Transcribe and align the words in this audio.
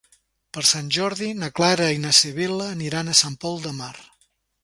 Per 0.57 0.61
Sant 0.69 0.87
Jordi 0.95 1.27
na 1.41 1.49
Clara 1.59 1.91
i 1.97 2.01
na 2.07 2.13
Sibil·la 2.21 2.71
aniran 2.77 3.11
a 3.13 3.17
Sant 3.21 3.35
Pol 3.45 3.63
de 3.67 3.77
Mar. 3.83 3.93